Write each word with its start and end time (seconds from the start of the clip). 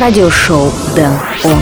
радиошоу 0.00 0.72
Дэн 0.94 1.12
Он. 1.44 1.58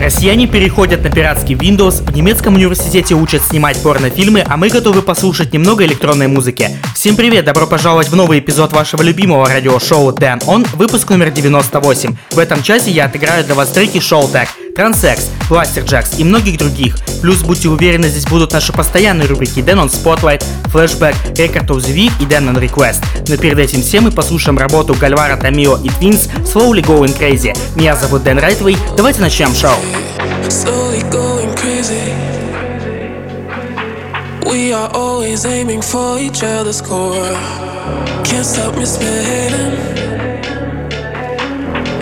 Россияне 0.00 0.46
переходят 0.46 1.02
на 1.02 1.10
пиратский 1.10 1.54
Windows, 1.54 2.02
в 2.02 2.14
немецком 2.14 2.56
университете 2.56 3.14
учат 3.14 3.42
снимать 3.42 3.82
порнофильмы, 3.82 4.44
а 4.46 4.58
мы 4.58 4.68
готовы 4.68 5.00
послушать 5.00 5.54
немного 5.54 5.84
электронной 5.86 6.28
музыки. 6.28 6.68
Всем 6.94 7.16
привет, 7.16 7.46
добро 7.46 7.66
пожаловать 7.66 8.08
в 8.08 8.16
новый 8.16 8.38
эпизод 8.38 8.72
вашего 8.74 9.00
любимого 9.00 9.48
радиошоу 9.48 10.10
Dan 10.12 10.40
On, 10.46 10.66
выпуск 10.74 11.08
номер 11.08 11.30
98. 11.30 12.16
В 12.32 12.38
этом 12.38 12.62
часе 12.62 12.90
я 12.90 13.06
отыграю 13.06 13.44
для 13.44 13.54
вас 13.54 13.70
треки 13.70 13.96
Show 13.96 14.30
Tag, 14.30 14.48
Transsex, 14.74 15.28
Blaster 15.48 15.84
Jacks 15.84 16.16
и 16.18 16.24
многих 16.24 16.58
других. 16.58 16.96
Плюс 17.22 17.38
будьте 17.38 17.68
уверены, 17.68 18.08
здесь 18.08 18.26
будут 18.26 18.52
наши 18.52 18.72
постоянные 18.72 19.28
рубрики 19.28 19.60
Dan 19.60 19.78
on 19.78 19.88
Spotlight, 19.88 20.44
Flashback, 20.72 21.14
Record 21.34 21.68
of 21.68 21.78
the 21.78 21.94
Week 21.94 22.12
и 22.20 22.26
Dan 22.26 22.52
on 22.52 22.60
Request. 22.60 23.04
Но 23.28 23.36
перед 23.36 23.58
этим 23.58 23.82
всем 23.82 24.04
мы 24.04 24.10
послушаем 24.10 24.58
работу 24.58 24.94
Гальвара 24.94 25.36
Томио 25.36 25.76
и 25.76 25.88
Twins 25.88 26.28
Slowly 26.42 26.84
Going 26.84 27.16
Crazy. 27.16 27.56
Меня 27.76 27.94
зовут 27.94 28.24
Дэн 28.24 28.38
Райтвей, 28.38 28.76
давайте 28.96 29.20
начнем 29.20 29.54
шоу. 29.54 29.74
We 34.44 34.72
are 34.72 34.90
always 34.92 35.46
aiming 35.46 35.80
for 35.82 36.18
each 36.18 36.42
other's 36.42 36.80
core. 36.82 37.36
Can't 38.22 38.44
stop 38.44 38.76
misbehaving. 38.76 40.03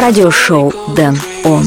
радиошоу 0.00 0.72
Дэн 0.96 1.16
Он. 1.44 1.64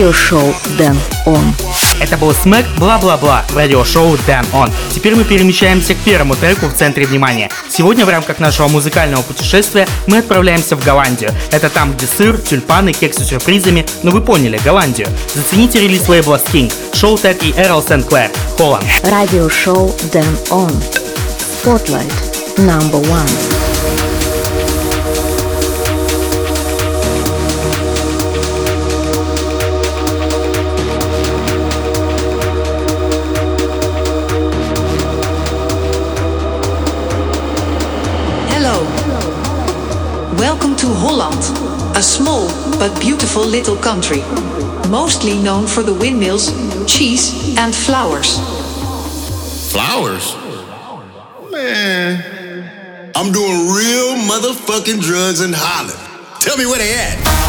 Радиошоу 0.00 0.54
Дэн 0.78 0.98
Он. 1.26 1.54
Это 2.00 2.16
был 2.16 2.32
Смэк 2.32 2.64
Бла-Бла-Бла 2.78 3.44
в 3.50 3.54
радиошоу 3.54 4.14
Dan 4.26 4.46
On. 4.54 4.72
Теперь 4.94 5.14
мы 5.14 5.24
перемещаемся 5.24 5.92
к 5.92 5.98
первому 5.98 6.36
треку 6.36 6.68
в 6.68 6.72
центре 6.72 7.04
внимания. 7.04 7.50
Сегодня 7.68 8.06
в 8.06 8.08
рамках 8.08 8.38
нашего 8.38 8.66
музыкального 8.68 9.20
путешествия 9.20 9.86
мы 10.06 10.16
отправляемся 10.16 10.74
в 10.74 10.82
Голландию. 10.82 11.32
Это 11.52 11.68
там, 11.68 11.92
где 11.92 12.06
сыр, 12.06 12.38
тюльпаны, 12.38 12.94
кексы 12.94 13.24
с 13.24 13.28
сюрпризами, 13.28 13.84
но 14.02 14.10
вы 14.10 14.22
поняли, 14.22 14.58
Голландию. 14.64 15.08
Зацените 15.34 15.80
релиз 15.80 16.08
лейбла 16.08 16.40
Sting, 16.42 16.72
Шоу 16.94 17.18
Тек 17.18 17.42
и 17.42 17.52
Эрл 17.54 17.82
Сенклер, 17.82 18.30
Холланд. 18.56 18.86
Радиошоу 19.02 19.94
Дэн 20.14 20.38
Он. 20.48 20.72
Spotlight 21.62 22.10
number 22.56 23.02
one. 23.02 23.69
Holland, 41.20 41.96
a 41.98 42.02
small 42.02 42.48
but 42.78 42.98
beautiful 42.98 43.44
little 43.44 43.76
country, 43.76 44.22
mostly 44.88 45.36
known 45.36 45.66
for 45.66 45.82
the 45.82 45.92
windmills, 45.92 46.48
cheese, 46.86 47.54
and 47.58 47.74
flowers. 47.74 48.38
Flowers? 49.70 50.34
Man, 51.50 53.12
I'm 53.14 53.32
doing 53.32 53.68
real 53.68 54.16
motherfucking 54.32 55.02
drugs 55.02 55.42
in 55.42 55.52
Holland. 55.52 56.00
Tell 56.40 56.56
me 56.56 56.64
where 56.64 56.78
they 56.78 56.94
at. 56.94 57.39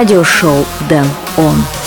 Радиошоу 0.00 0.64
Дэн 0.88 1.04
Он. 1.36 1.79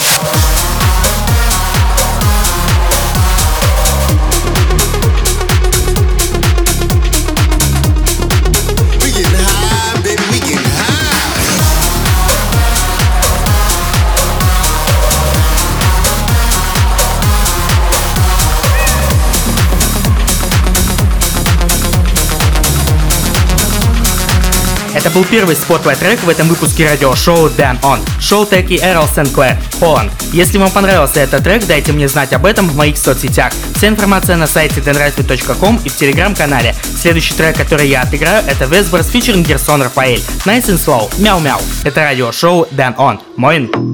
Это 25.03 25.13
был 25.15 25.25
первый 25.25 25.57
спотлайт 25.57 26.00
трек 26.00 26.24
в 26.24 26.29
этом 26.29 26.48
выпуске 26.48 26.88
радиошоу 26.88 27.50
Dan 27.50 27.77
On. 27.81 28.00
Шоу 28.22 28.45
треки 28.45 28.79
Эрл 28.81 29.05
Сенклер, 29.05 29.57
Холланд. 29.77 30.13
Если 30.31 30.57
вам 30.57 30.72
понравился 30.72 31.19
этот 31.19 31.43
трек, 31.43 31.65
дайте 31.67 31.91
мне 31.91 32.07
знать 32.07 32.31
об 32.31 32.45
этом 32.45 32.69
в 32.69 32.77
моих 32.77 32.98
соцсетях. 32.98 33.51
Вся 33.75 33.89
информация 33.89 34.38
на 34.38 34.48
сайте 34.48 34.79
denrightway.com 34.79 35.81
и 35.83 35.89
в 35.89 35.95
телеграм-канале. 35.98 36.74
Следующий 36.95 37.33
трек, 37.33 37.57
который 37.57 37.89
я 37.89 38.03
отыграю, 38.03 38.45
это 38.48 38.63
Весборс 38.63 39.10
фичеринг 39.10 39.45
Герсон 39.45 39.81
Рафаэль. 39.81 40.24
Nice 40.45 40.67
and 40.67 40.79
slow, 40.79 41.13
мяу-мяу. 41.22 41.60
Это 41.83 42.00
радиошоу 42.00 42.67
Dan 42.72 42.95
On. 42.95 43.19
Моин. 43.36 43.92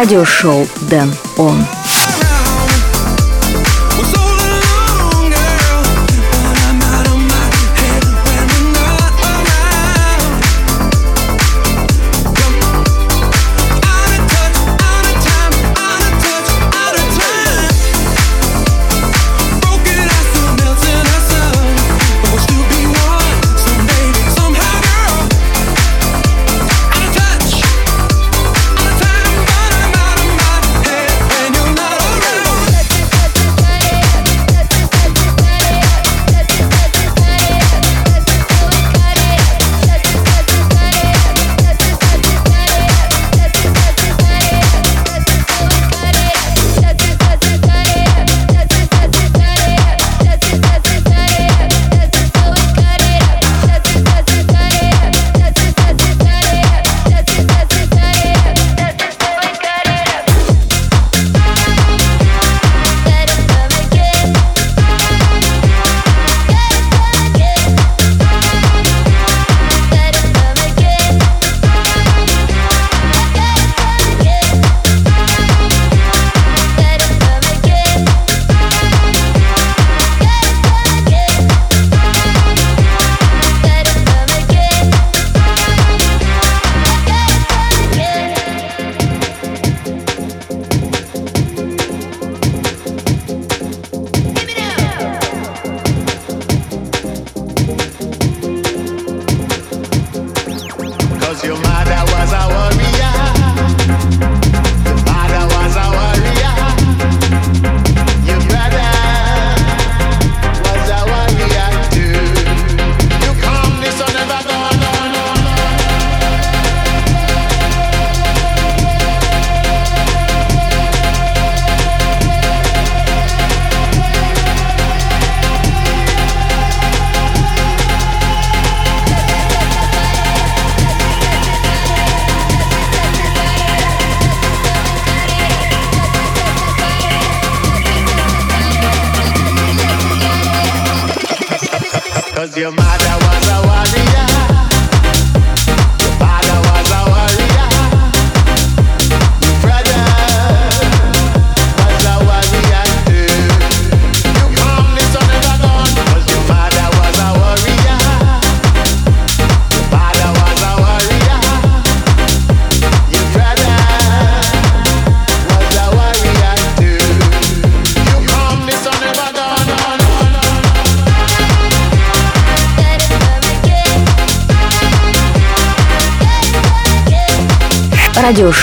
Радиошоу 0.00 0.66
Дэн 0.88 1.12
Он. 1.36 1.79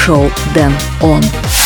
Радиошоу 0.07 0.31
Дэн 0.53 0.73
Он. 1.01 1.21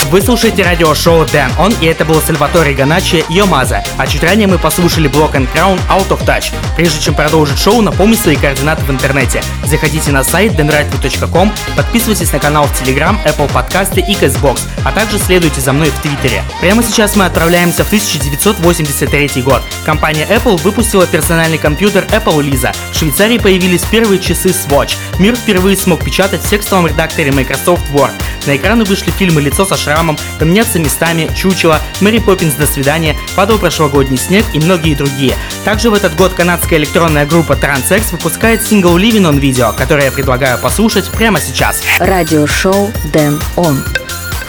Вы 0.10 0.20
слушаете 0.20 0.64
радиошоу 0.64 1.26
Дэн 1.26 1.52
Он, 1.60 1.72
и 1.80 1.86
это 1.86 2.06
был 2.06 2.20
Сальваторе 2.20 2.74
Ганачи 2.74 3.24
Йомаза. 3.30 3.84
А 3.98 4.08
чуть 4.08 4.24
ранее 4.24 4.48
мы 4.48 4.58
послушали 4.58 5.08
блок 5.08 5.36
and 5.36 5.48
Crown 5.54 5.80
Out 5.90 6.10
of 6.10 6.26
Touch. 6.26 6.52
Прежде 6.76 7.00
чем 7.00 7.14
продолжить 7.14 7.60
шоу, 7.60 7.82
напомню 7.82 8.18
свои 8.18 8.36
координаты 8.36 8.84
в 8.84 8.90
интернете. 8.90 9.44
Заходите 9.64 10.12
на 10.12 10.24
сайт 10.24 10.54
denrightway.com, 10.54 11.52
подписывайтесь 11.76 12.34
на 12.34 12.40
канал 12.40 12.66
в 12.66 12.82
Telegram, 12.82 13.16
Apple 13.26 13.52
подкасты 13.54 14.02
и 14.02 14.16
Castbox, 14.16 14.62
а 14.84 14.92
также 14.92 15.20
следуйте 15.20 15.62
за 15.62 15.72
мной 15.72 15.92
в 15.92 16.02
Твиттере. 16.02 16.44
Прямо 16.62 16.82
сейчас 16.82 17.16
мы 17.16 17.26
отправляемся 17.26 17.84
в 17.84 17.88
1983 17.88 19.44
год. 19.44 19.62
Компания 19.86 20.26
Apple 20.28 20.60
выпустила 20.62 21.06
персональный 21.06 21.60
компьютер 21.60 22.06
Apple 22.12 22.40
Lisa. 22.42 22.76
В 22.92 22.98
Швейцарии 22.98 23.38
появились 23.38 23.84
первые 23.84 24.20
часы 24.20 24.50
Swatch. 24.50 24.98
Мир 25.20 25.36
впервые 25.36 25.78
смог 25.78 26.04
печатать 26.04 26.42
в 26.42 26.50
текстовом 26.50 26.88
редакторе 26.88 27.32
Microsoft 27.32 27.88
Word. 27.92 28.12
На 28.48 28.56
экраны 28.56 28.84
вышли 28.84 29.12
фильмы 29.12 29.42
«Лицо 29.42 29.66
со 29.66 29.78
шрамом», 29.78 30.18
«Поменяться 30.40 30.80
местами», 30.80 31.30
«Чучело», 31.36 31.80
«Мэри 32.00 32.20
Поппинс. 32.20 32.56
До 32.56 32.66
свидания», 32.68 33.16
«Падал 33.36 33.58
прошлогодний 33.58 34.18
снег» 34.18 34.46
и 34.54 34.60
многие 34.60 34.96
другие. 34.96 35.36
Также 35.64 35.90
в 35.90 35.94
этот 35.94 36.16
год 36.16 36.34
канадская 36.34 36.80
электронная 36.80 37.26
группа 37.26 37.54
Transex 37.54 38.12
выпускает 38.12 38.64
сингл 38.64 38.98
Living 38.98 39.30
on 39.30 39.40
Video, 39.40 39.76
который 39.76 40.06
я 40.06 40.12
предлагаю 40.12 40.58
послушать 40.58 41.10
прямо 41.10 41.40
сейчас. 41.40 41.82
Радиошоу 42.00 42.92
Дэн 43.14 43.40
Он. 43.56 43.84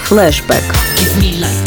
Флэшбэк. 0.05 0.62
Give 0.96 1.16
me 1.18 1.40
life, 1.40 1.62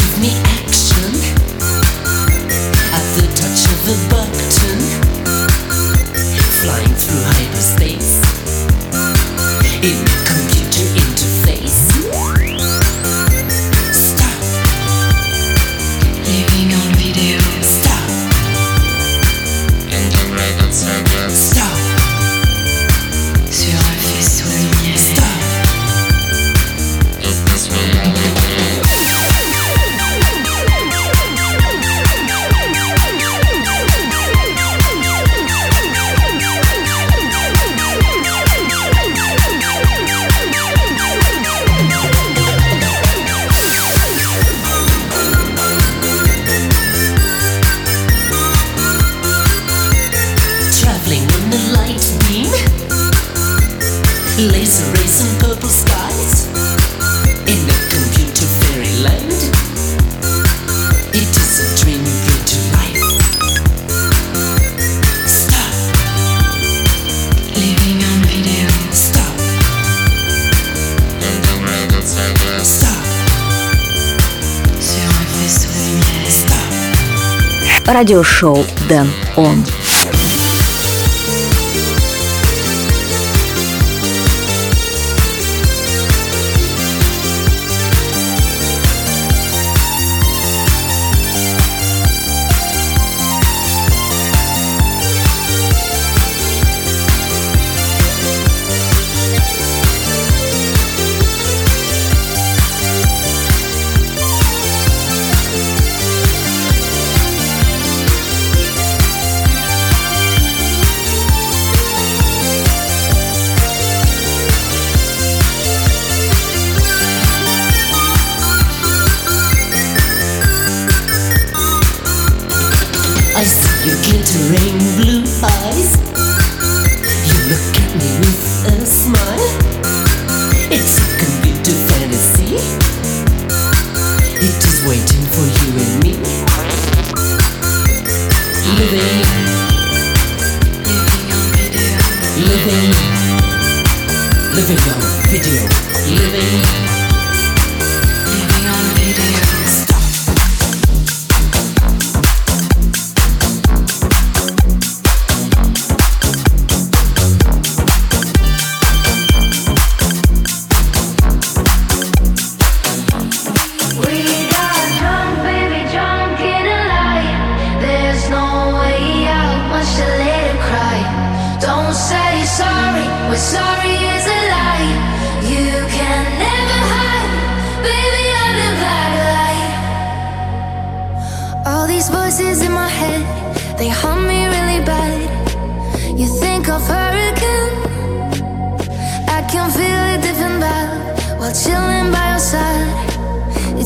Радиошоу 77.96 78.58
Дэн 78.90 79.08
Он. 79.38 79.64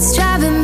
It's 0.01 0.15
driving 0.15 0.58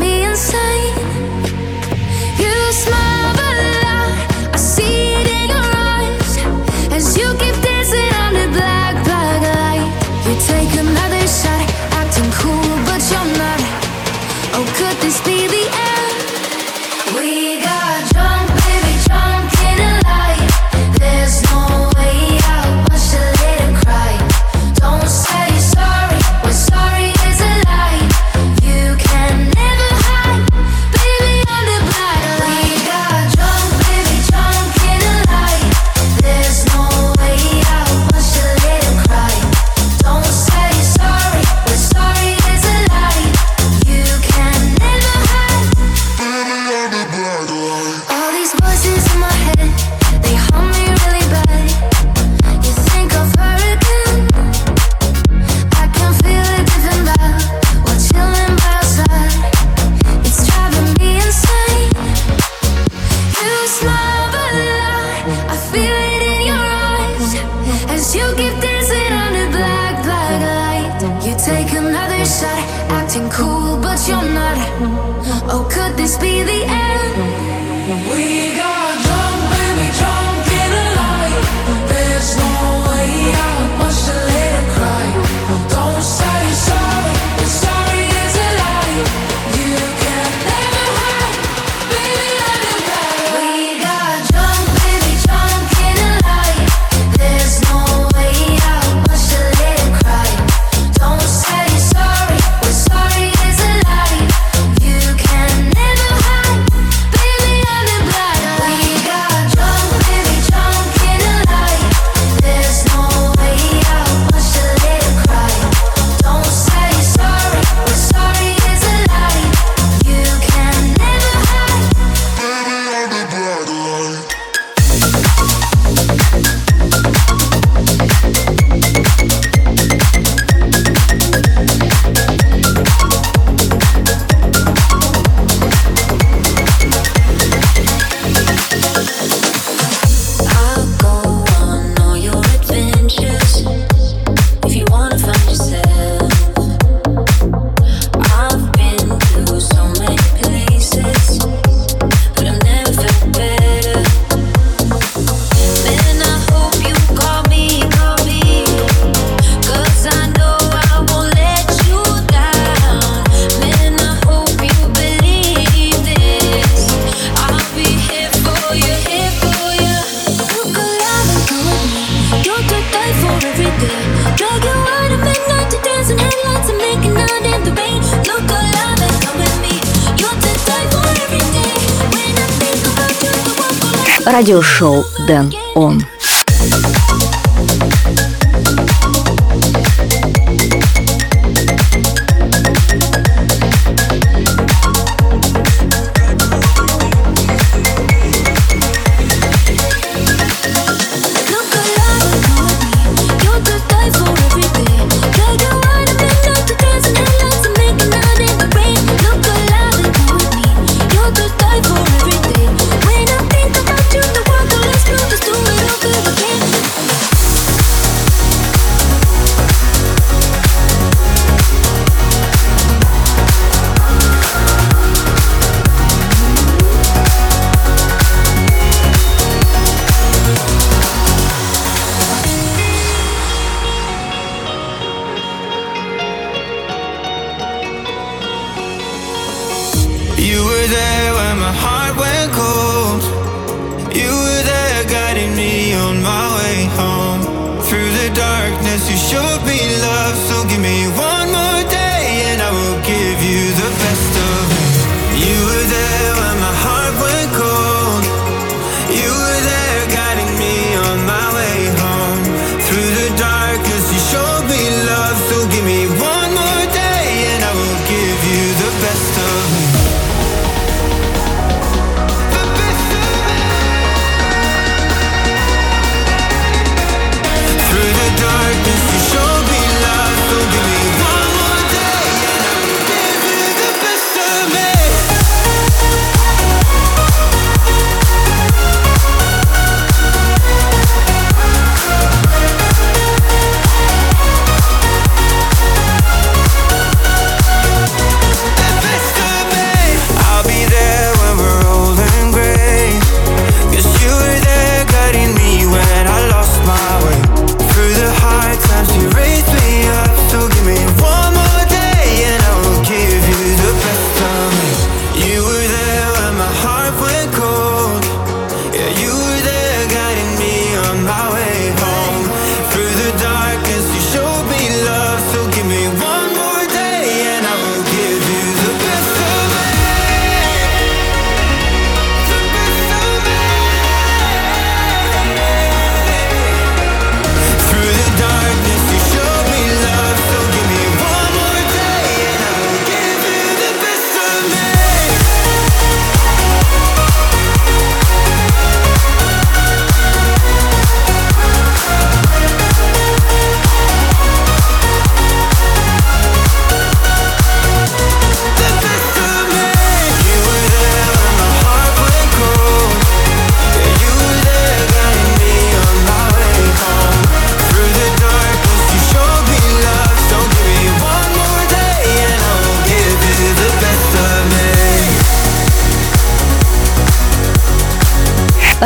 радиошоу 184.45 185.03
Дэн 185.27 185.64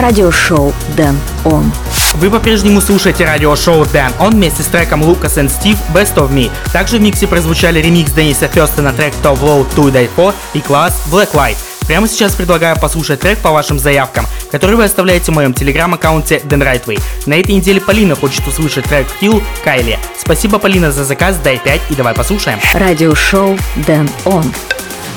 радиошоу 0.02 0.74
«Дэн 0.96 1.18
Он». 1.46 1.72
Вы 2.16 2.30
по-прежнему 2.30 2.82
слушаете 2.82 3.26
радиошоу 3.26 3.86
Дэн. 3.86 4.12
Он 4.20 4.32
вместе 4.32 4.64
с 4.64 4.66
треком 4.66 5.04
Lucas 5.04 5.44
и 5.44 5.48
Стив 5.48 5.78
Best 5.94 6.16
of 6.16 6.32
Me. 6.32 6.52
Также 6.74 6.98
в 6.98 7.02
миксе 7.02 7.28
прозвучали 7.28 7.80
ремикс 7.80 8.12
Дениса 8.12 8.48
Фёста 8.48 8.82
на 8.82 8.94
трек 8.94 9.14
Top 9.24 9.40
Low 9.42 9.66
2 9.76 9.86
Day 9.92 10.10
4 10.16 10.34
и 10.54 10.62
класс 10.62 11.02
Black 11.12 11.32
Light. 11.34 11.58
Прямо 11.88 12.08
сейчас 12.08 12.36
предлагаю 12.36 12.80
послушать 12.80 13.20
трек 13.20 13.40
по 13.40 13.52
вашим 13.52 13.80
заявкам, 13.80 14.28
которые 14.52 14.78
вы 14.78 14.84
оставляете 14.84 15.32
в 15.32 15.36
моем 15.36 15.54
телеграм-аккаунте 15.54 16.40
Дэн 16.44 16.62
Райтвей. 16.62 17.00
На 17.26 17.34
этой 17.34 17.56
неделе 17.56 17.82
Полина 17.82 18.16
хочет 18.16 18.46
услышать 18.48 18.86
трек 18.86 19.08
Фил 19.20 19.42
Кайли. 19.64 19.98
Спасибо, 20.18 20.60
Полина, 20.60 20.92
за 20.92 21.04
заказ, 21.04 21.38
дай 21.44 21.58
5 21.58 21.82
и 21.90 21.96
давай 21.96 22.14
послушаем. 22.14 22.60
Радиошоу 22.74 23.58
Дэн 23.88 24.10
Он. 24.26 24.44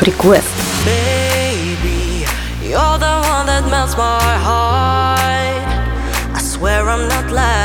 Request. 0.00 0.44
Baby, 0.86 2.26
you're 2.62 2.98
the 2.98 3.20
one 3.28 3.46
that 3.46 3.68
melts 3.68 3.96
my 3.96 4.18
heart. 4.38 4.71
life. 7.32 7.61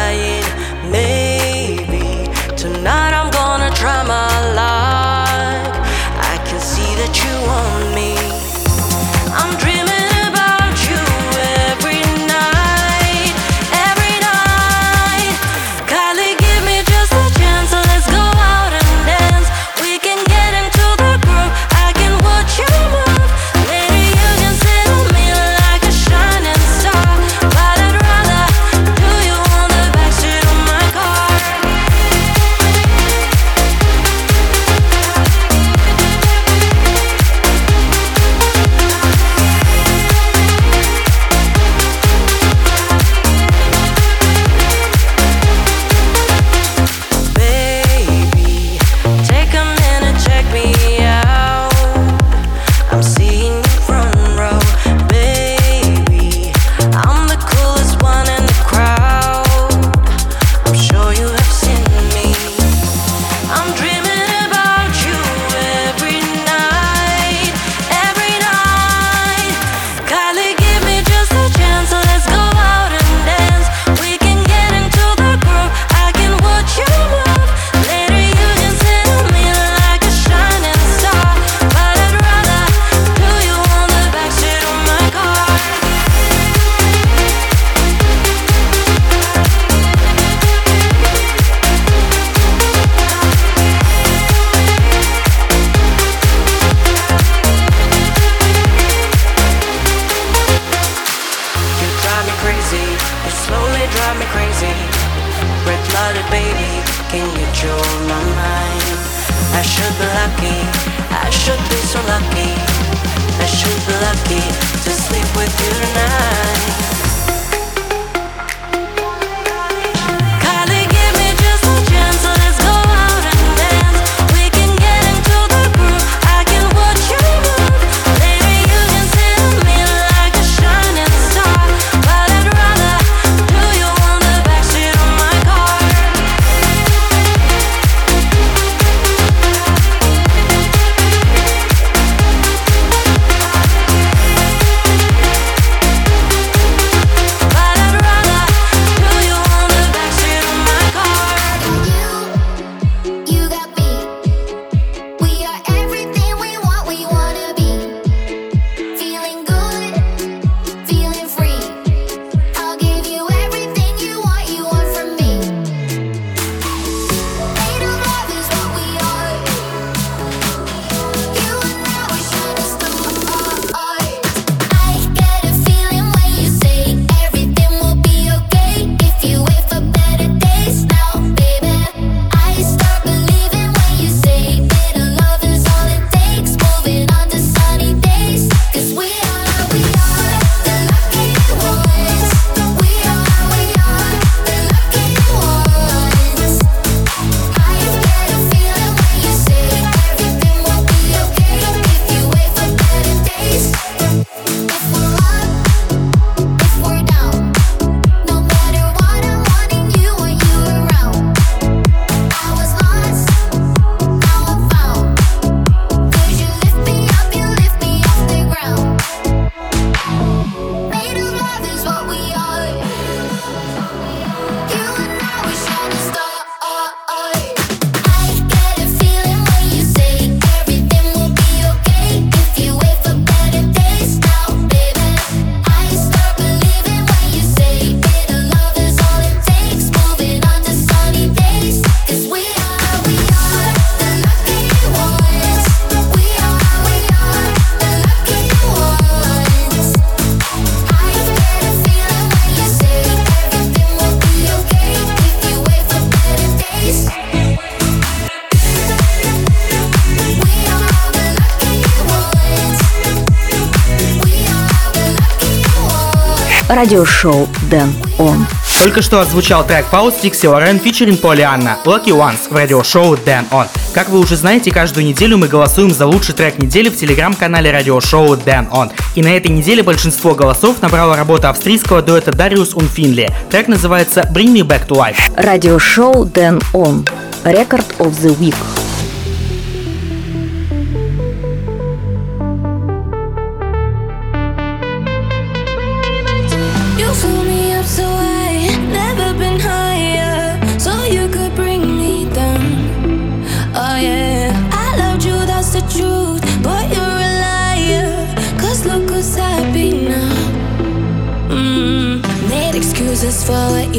Радиошоу 266.70 267.48
Дэн 267.70 267.94
Он. 268.18 268.46
Только 268.84 269.02
что 269.02 269.22
отзвучал 269.22 269.66
трек 269.66 269.86
Pulse 269.92 270.22
Dixie 270.22 270.50
Лорен 270.50 270.78
featuring 270.78 271.18
Полианна 271.18 271.78
Lucky 271.86 272.10
Ones 272.10 272.50
в 272.50 272.56
радиошоу 272.56 273.16
Dan 273.16 273.50
On. 273.50 273.68
Как 273.94 274.10
вы 274.10 274.20
уже 274.20 274.36
знаете, 274.36 274.72
каждую 274.72 275.06
неделю 275.06 275.38
мы 275.38 275.48
голосуем 275.48 275.92
за 275.92 276.06
лучший 276.06 276.36
трек 276.36 276.60
недели 276.60 276.90
в 276.90 276.98
телеграм-канале 276.98 277.72
радиошоу 277.72 278.36
Dan 278.36 278.70
On. 278.70 278.92
И 279.16 279.22
на 279.22 279.30
этой 279.30 279.50
неделе 279.50 279.82
большинство 279.82 280.36
голосов 280.36 280.82
набрала 280.82 281.16
работа 281.16 281.50
австрийского 281.50 282.02
дуэта 282.02 282.32
Darius 282.32 282.76
Unfinley. 282.76 283.32
Трек 283.50 283.68
называется 283.68 284.30
Bring 284.34 284.54
Me 284.54 284.62
Back 284.62 284.88
to 284.88 284.96
Life. 284.98 285.18
Радиошоу 285.36 286.26
Дэн 286.26 286.62
Он. 286.74 287.06
Record 287.44 287.86
of 288.00 288.12
the 288.22 288.38
Week. 288.38 288.56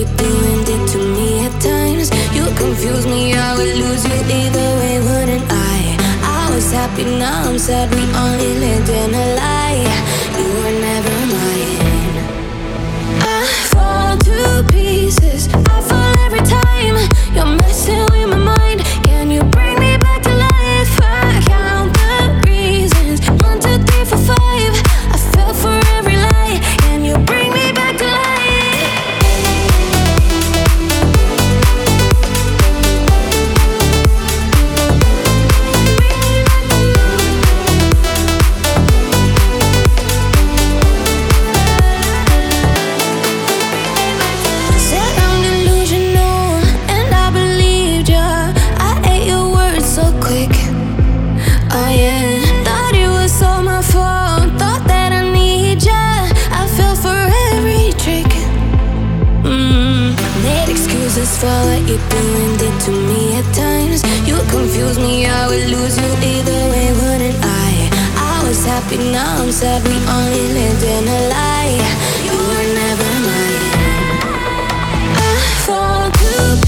For 0.07 0.13
what 0.13 0.17
you 0.17 0.17
do 0.17 0.53
and 0.53 0.67
did 0.67 0.89
to 0.89 0.99
me 0.99 1.41
at 1.45 1.61
times. 1.61 2.11
You 2.35 2.45
confuse 2.57 3.07
me, 3.07 3.35
I 3.35 3.57
would 3.57 3.77
lose 3.77 4.05
you 4.05 4.15
either 4.15 4.69
way, 4.79 4.99
wouldn't 5.01 5.45
I? 5.51 5.97
I 6.23 6.55
was 6.55 6.73
happy, 6.73 7.05
now 7.05 7.49
I'm 7.49 7.59
sad. 7.59 7.93
We 7.95 8.03
only 8.15 8.55
lived 8.59 8.89
in 8.89 9.15
a 9.15 9.35
lie. 9.37 10.28
Excuses 61.19 61.39
for 61.39 61.47
what 61.47 61.81
you 61.89 61.99
do 62.11 62.23
and 62.45 62.59
did 62.59 62.81
to 62.81 62.91
me 62.91 63.37
at 63.37 63.55
times. 63.55 64.03
You 64.27 64.37
confuse 64.51 64.99
me, 64.99 65.27
I 65.27 65.49
would 65.49 65.69
lose 65.69 65.97
you 65.99 66.11
either 66.23 66.61
way, 66.71 66.93
wouldn't 66.93 67.39
I? 67.43 67.91
I 68.17 68.47
was 68.47 68.65
happy, 68.65 68.99
now 69.11 69.43
I'm 69.43 69.53
sad. 69.53 69.83
We 69.87 69.95
only 70.07 70.47
lived 70.55 70.83
in 70.83 71.09
a 71.09 71.21
lie. 71.35 71.79
You 72.25 72.37
were 72.51 72.69
never 72.81 73.11
mine. 73.27 73.67
I 75.17 75.39
fall 75.67 76.11
to 76.11 76.68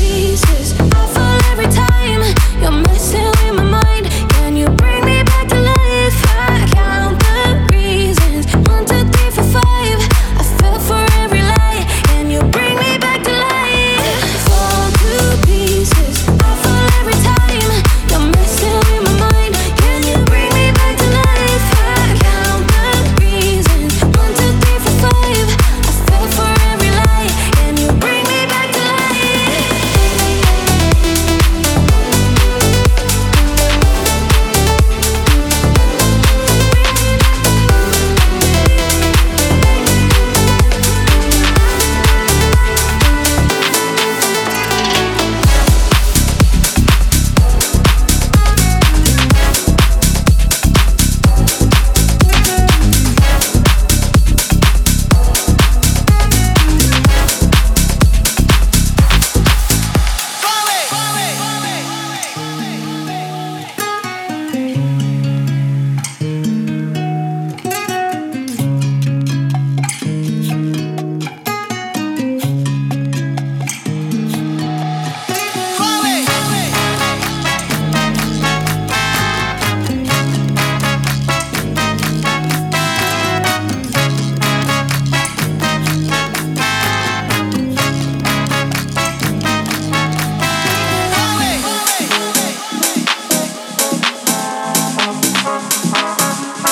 ah, 96.20 96.64
ah. 96.64 96.69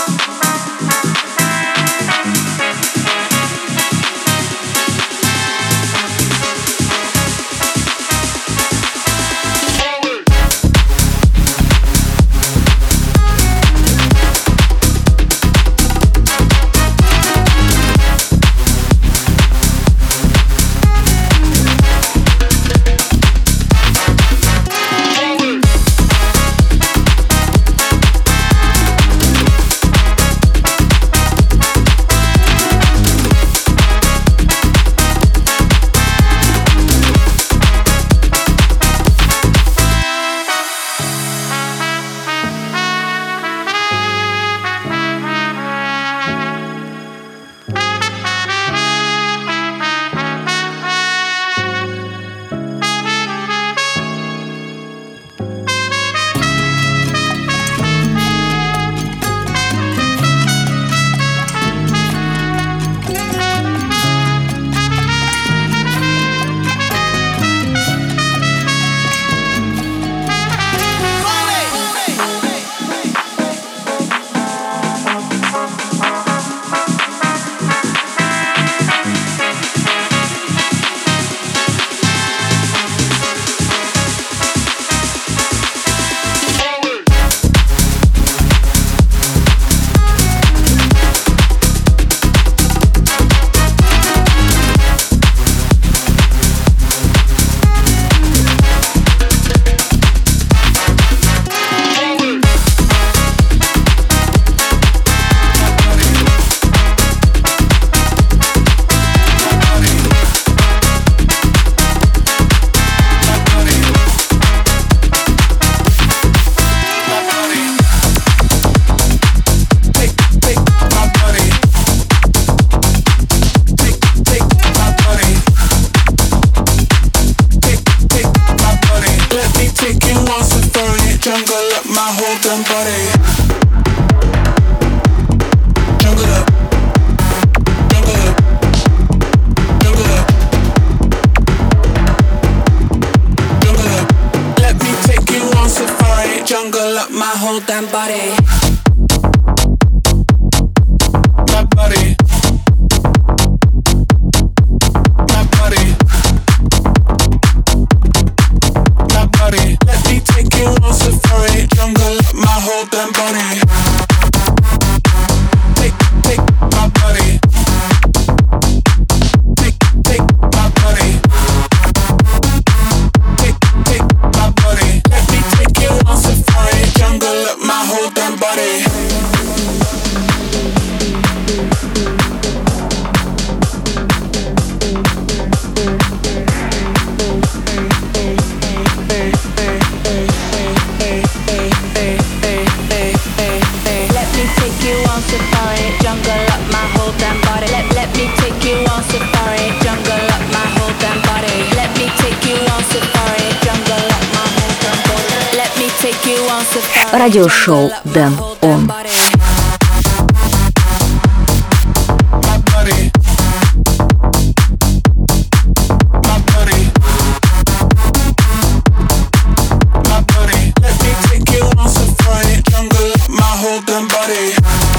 high. 224.55 224.98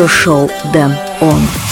Радиошоу 0.00 0.48
Дэн 0.72 0.96
Он. 1.20 1.69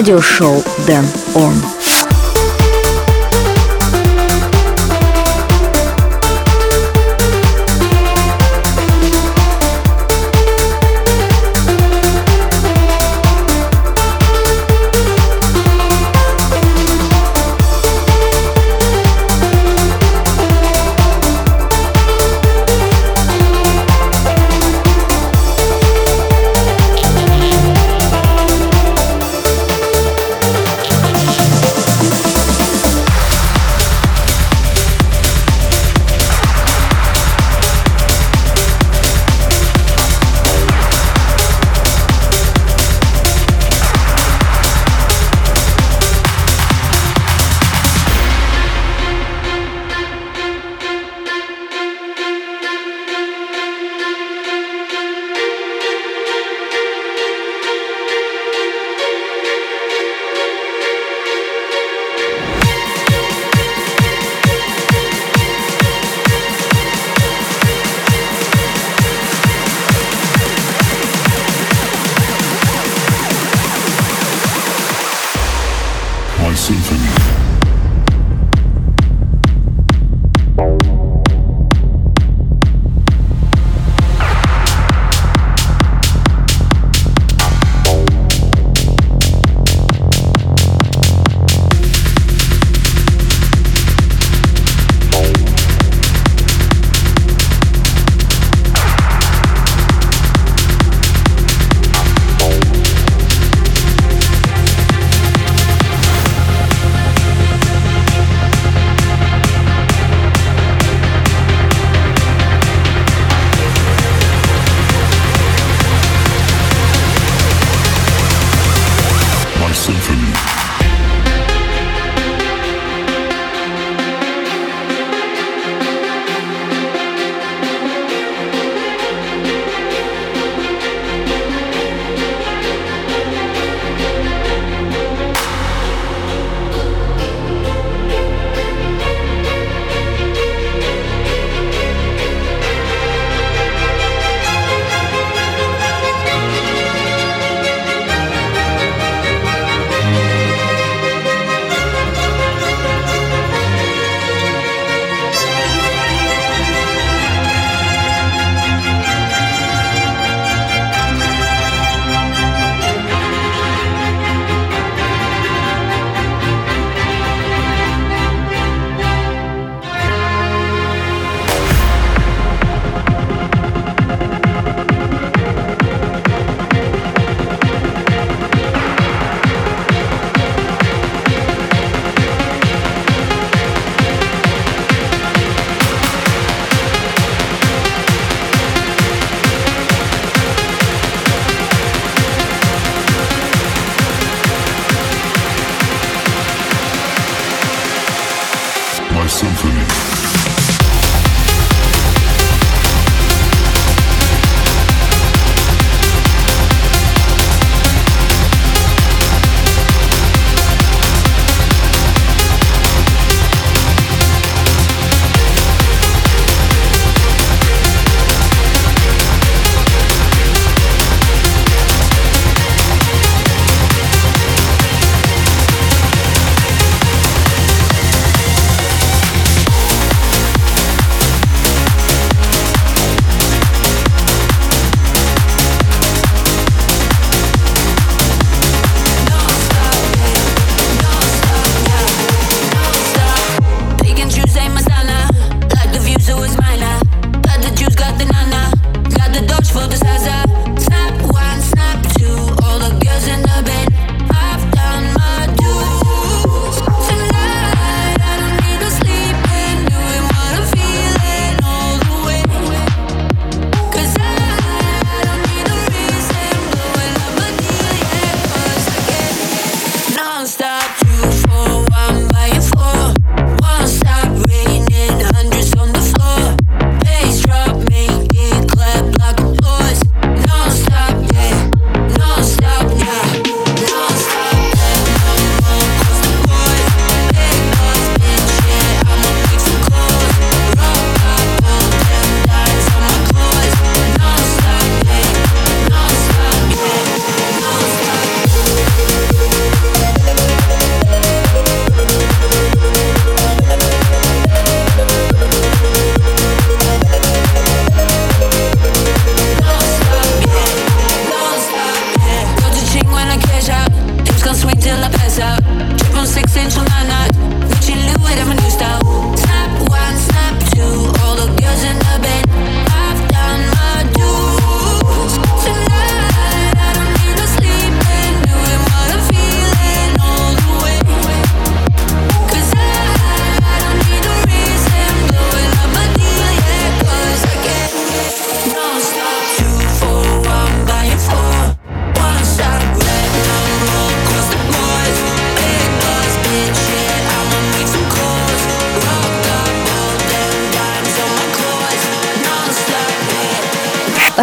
Радиошоу 0.00 0.64
Дэн 0.86 1.04
Он. 1.34 1.54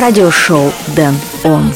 Радиошоу 0.08 0.72
Дэн 0.96 1.16
Он. 1.44 1.74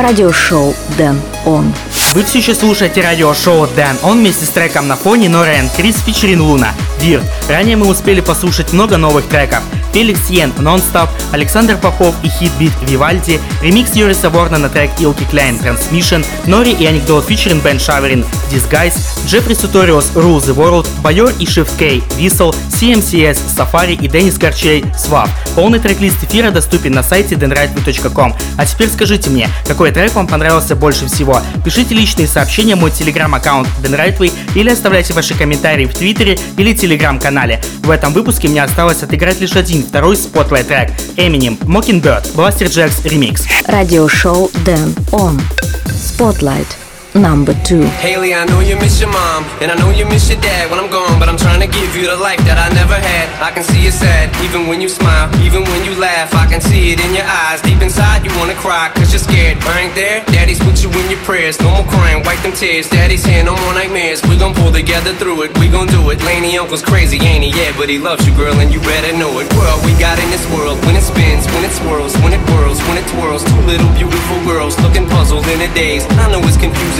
Радиошоу 0.00 0.74
Дэн 0.96 1.20
Он. 1.44 1.72
Вы 2.14 2.24
все 2.24 2.38
еще 2.38 2.54
слушаете 2.54 3.02
радиошоу 3.02 3.68
Дэн. 3.76 3.98
Он 4.02 4.18
вместе 4.18 4.46
с 4.46 4.48
треком 4.48 4.88
на 4.88 4.96
фоне 4.96 5.28
Норен 5.28 5.68
Крис 5.76 5.96
Фичерин 6.04 6.40
Луна. 6.40 6.72
Вирт. 7.00 7.22
Ранее 7.48 7.76
мы 7.76 7.86
успели 7.86 8.20
послушать 8.20 8.72
много 8.72 8.96
новых 8.96 9.26
треков. 9.26 9.62
Феликс 9.92 10.30
Йен, 10.30 10.52
Нонстоп, 10.58 11.08
Александр 11.32 11.76
Попов 11.76 12.14
и 12.22 12.28
хит-бит 12.28 12.72
Вивальди, 12.82 13.40
ремикс 13.60 13.94
Юриса 13.94 14.30
Ворна 14.30 14.58
на 14.58 14.68
трек 14.68 14.90
Илки 15.00 15.24
Клайн 15.24 15.56
Transmission, 15.56 16.24
Нори 16.46 16.72
и 16.72 16.86
анекдот 16.86 17.26
фичерин 17.26 17.60
Бен 17.60 17.80
Шаверин 17.80 18.24
Disguise, 18.52 18.96
Джеффри 19.26 19.54
Суториус 19.54 20.12
Rule 20.14 20.38
the 20.38 20.54
World, 20.54 20.88
Байор 21.02 21.30
и 21.38 21.44
Shift 21.44 21.76
K, 21.78 21.96
Whistle, 22.18 22.54
CMCS, 22.70 23.38
Safari 23.56 23.94
и 23.94 24.08
Денис 24.08 24.38
Корчей 24.38 24.82
Swap. 24.96 25.28
Полный 25.54 25.78
трек-лист 25.78 26.22
эфира 26.24 26.50
доступен 26.50 26.92
на 26.92 27.02
сайте 27.02 27.34
denrightme.com. 27.34 28.34
А 28.56 28.66
теперь 28.66 28.88
скажите 28.88 29.30
мне, 29.30 29.48
какой 29.66 29.90
трек 29.92 30.14
вам 30.14 30.26
понравился 30.26 30.76
больше 30.76 31.06
всего? 31.06 31.40
Пишите 31.64 31.94
личные 31.94 32.26
сообщения 32.26 32.76
в 32.76 32.80
мой 32.80 32.90
телеграм-аккаунт 32.90 33.68
denrightway 33.82 34.32
или 34.54 34.70
оставляйте 34.70 35.12
ваши 35.12 35.34
комментарии 35.34 35.86
в 35.86 35.94
твиттере 35.94 36.38
или 36.56 36.74
телеграм-канале. 36.74 37.60
В 37.82 37.90
этом 37.90 38.12
выпуске 38.12 38.48
мне 38.48 38.62
осталось 38.62 39.02
отыграть 39.02 39.40
лишь 39.40 39.56
один 39.56 39.82
второй 39.82 40.16
спотлайт 40.16 40.68
трек 40.68 40.90
Eminem 41.16 41.58
Mockingbird 41.64 42.34
Blaster 42.34 42.66
Jacks 42.66 43.02
Remix. 43.04 43.42
Радиошоу 43.66 44.50
Дэн 44.64 44.94
Он. 45.12 45.40
Spotlight. 45.86 46.79
Number 47.14 47.58
two. 47.66 47.82
Haley, 47.98 48.34
I 48.34 48.46
know 48.46 48.60
you 48.60 48.76
miss 48.78 49.00
your 49.02 49.10
mom, 49.10 49.42
and 49.58 49.66
I 49.66 49.74
know 49.74 49.90
you 49.90 50.06
miss 50.06 50.30
your 50.30 50.40
dad 50.40 50.70
when 50.70 50.78
I'm 50.78 50.86
gone, 50.88 51.18
but 51.18 51.28
I'm 51.28 51.36
trying 51.36 51.58
to 51.58 51.66
give 51.66 51.96
you 51.98 52.06
the 52.06 52.14
life 52.14 52.38
that 52.46 52.54
I 52.54 52.70
never 52.70 52.94
had. 52.94 53.26
I 53.42 53.50
can 53.50 53.66
see 53.66 53.82
you 53.82 53.90
sad, 53.90 54.30
even 54.46 54.70
when 54.70 54.80
you 54.80 54.88
smile, 54.88 55.26
even 55.42 55.66
when 55.66 55.82
you 55.82 55.98
laugh. 55.98 56.30
I 56.38 56.46
can 56.46 56.62
see 56.62 56.94
it 56.94 57.02
in 57.02 57.10
your 57.10 57.26
eyes. 57.26 57.60
Deep 57.66 57.82
inside, 57.82 58.22
you 58.22 58.30
wanna 58.38 58.54
cry, 58.62 58.94
cause 58.94 59.10
you're 59.10 59.26
scared. 59.26 59.58
I 59.66 59.90
ain't 59.90 59.94
there, 59.98 60.22
daddy's 60.30 60.62
with 60.62 60.86
you 60.86 60.90
in 61.02 61.10
your 61.10 61.18
prayers. 61.26 61.58
No 61.58 61.74
more 61.74 61.88
crying, 61.90 62.22
wipe 62.22 62.38
them 62.46 62.54
tears. 62.54 62.88
Daddy's 62.88 63.26
here, 63.26 63.42
no 63.42 63.58
more 63.58 63.74
nightmares. 63.74 64.22
We 64.30 64.38
gon' 64.38 64.54
pull 64.54 64.70
together 64.70 65.10
through 65.18 65.50
it, 65.50 65.58
we 65.58 65.66
gon' 65.66 65.90
do 65.90 66.14
it. 66.14 66.22
Laney 66.22 66.56
uncle's 66.62 66.82
crazy, 66.82 67.18
ain't 67.18 67.42
he? 67.42 67.50
Yeah, 67.50 67.74
but 67.74 67.90
he 67.90 67.98
loves 67.98 68.22
you, 68.22 68.32
girl, 68.38 68.54
and 68.62 68.70
you 68.70 68.78
better 68.86 69.10
know 69.18 69.34
it. 69.42 69.50
We 69.82 69.98
got 69.98 70.14
in 70.22 70.30
this 70.30 70.46
world, 70.54 70.78
when 70.86 70.94
it 70.94 71.02
spins, 71.02 71.42
when 71.58 71.66
it 71.66 71.74
swirls, 71.74 72.14
when 72.22 72.32
it 72.32 72.42
whirls, 72.54 72.78
when 72.86 73.02
it 73.02 73.06
twirls. 73.10 73.42
Two 73.42 73.60
little 73.66 73.90
beautiful 73.98 74.38
girls 74.46 74.78
looking 74.78 75.10
puzzled 75.10 75.46
in 75.50 75.58
a 75.66 75.70
daze. 75.74 76.06
I 76.14 76.30
know 76.30 76.38
it's 76.46 76.56
confusing 76.56 76.99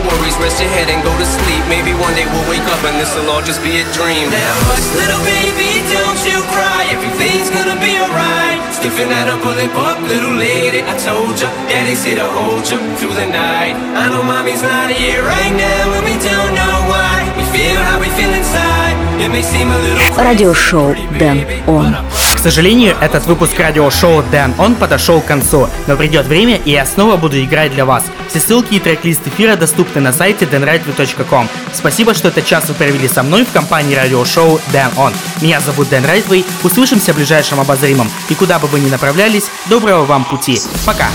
worries, 0.00 0.36
rest 0.38 0.60
your 0.62 0.70
head 0.70 0.88
and 0.88 1.02
go 1.02 1.12
to 1.16 1.26
sleep. 1.26 1.62
Maybe 1.68 1.92
one 1.96 2.14
day 2.14 2.24
we'll 2.30 2.48
wake 2.48 2.64
up 2.70 2.80
and 2.86 2.96
this'll 3.00 3.28
all 3.28 3.42
just 3.42 3.60
be 3.60 3.82
a 3.82 3.86
dream. 3.92 4.30
Now, 4.30 4.54
hush, 4.70 4.86
little 4.96 5.22
baby, 5.26 5.82
don't 5.90 6.20
you 6.24 6.38
cry. 6.54 6.88
Everything's 6.94 7.50
gonna 7.50 7.76
be 7.82 7.98
alright. 7.98 8.58
Stiffen 8.72 9.08
that 9.10 9.28
up, 9.28 9.40
pull 9.42 9.56
it 9.58 9.72
up, 9.74 9.98
little 10.06 10.36
lady. 10.36 10.80
I 10.84 10.94
told 11.00 11.36
ya, 11.40 11.48
daddy's 11.68 12.04
here 12.04 12.16
to 12.16 12.28
hold 12.28 12.64
you 12.68 12.78
through 13.00 13.16
the 13.16 13.28
night. 13.28 13.74
I 13.96 14.08
know 14.12 14.22
mommy's 14.22 14.62
not 14.62 14.92
here 14.92 15.22
right 15.24 15.54
now, 15.54 15.84
and 15.96 16.04
we 16.04 16.16
don't 16.20 16.52
know 16.54 16.76
why. 16.92 17.26
We 17.36 17.44
feel 17.50 17.80
how 17.88 17.98
we 17.98 18.08
feel 18.14 18.32
inside. 18.32 18.94
It 19.20 19.30
may 19.30 19.42
seem 19.42 19.68
a 19.70 19.78
little 19.78 19.96
Радиошоу 20.16 20.94
Дэн 21.18 21.44
Он. 21.66 21.96
Сожалению, 22.41 22.97
этот 22.99 23.27
выпуск 23.27 23.59
радиошоу 23.59 24.23
Дэн 24.31 24.55
Он 24.57 24.73
подошел 24.73 25.21
к 25.21 25.25
концу, 25.25 25.69
но 25.85 25.95
придет 25.95 26.25
время, 26.25 26.55
и 26.65 26.71
я 26.71 26.87
снова 26.87 27.15
буду 27.15 27.39
играть 27.39 27.71
для 27.71 27.85
вас. 27.85 28.03
Все 28.29 28.39
ссылки 28.39 28.73
и 28.73 28.79
трек-лист 28.79 29.21
эфира 29.27 29.55
доступны 29.55 30.01
на 30.01 30.11
сайте 30.11 30.45
denrightway.com. 30.45 31.47
Спасибо, 31.71 32.15
что 32.15 32.29
этот 32.29 32.47
час 32.47 32.67
вы 32.67 32.73
провели 32.73 33.07
со 33.07 33.21
мной 33.21 33.45
в 33.45 33.51
компании 33.51 33.93
радиошоу 33.93 34.59
Дэн 34.73 34.89
Он. 34.97 35.13
Меня 35.39 35.59
зовут 35.59 35.89
Дэн 35.89 36.03
Райтвей, 36.03 36.43
услышимся 36.63 37.13
в 37.13 37.17
ближайшем 37.17 37.59
обозримом, 37.59 38.09
и 38.29 38.33
куда 38.33 38.57
бы 38.57 38.67
вы 38.67 38.79
ни 38.79 38.89
направлялись, 38.89 39.45
доброго 39.69 40.05
вам 40.05 40.25
пути. 40.25 40.59
Пока! 40.83 41.09